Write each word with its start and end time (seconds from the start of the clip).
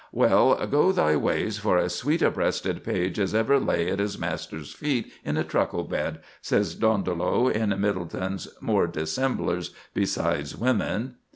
"Well, 0.11 0.65
go 0.65 0.91
thy 0.91 1.15
ways 1.15 1.59
for 1.59 1.77
as 1.77 1.93
sweet 1.93 2.23
a 2.23 2.31
breasted 2.31 2.83
page 2.83 3.19
as 3.19 3.35
ever 3.35 3.59
lay 3.59 3.87
at 3.91 3.99
his 3.99 4.17
master's 4.17 4.73
feet 4.73 5.13
in 5.23 5.37
a 5.37 5.43
truckle 5.43 5.83
bed," 5.83 6.21
says 6.41 6.73
Dondolo 6.73 7.49
in 7.49 7.69
Middleton's 7.79 8.47
"More 8.61 8.87
Dissemblers 8.87 9.75
Besides 9.93 10.57
Women." 10.57 11.17